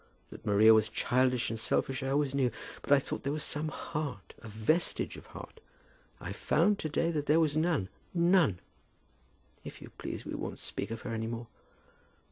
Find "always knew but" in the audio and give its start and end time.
2.09-2.91